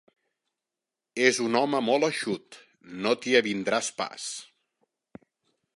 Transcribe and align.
És 1.25 1.41
un 1.47 1.57
home 1.59 1.81
molt 1.89 2.07
eixut: 2.07 2.59
no 3.05 3.13
t'hi 3.25 3.37
avindràs 3.43 3.91
pas! 4.01 4.29